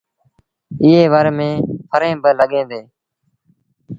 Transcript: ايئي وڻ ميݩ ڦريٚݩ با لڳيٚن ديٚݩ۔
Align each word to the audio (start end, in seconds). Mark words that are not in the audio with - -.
ايئي 0.83 1.05
وڻ 1.13 1.25
ميݩ 1.37 1.63
ڦريٚݩ 1.91 2.21
با 2.21 2.29
لڳيٚن 2.39 2.63
ديٚݩ۔ 2.69 2.87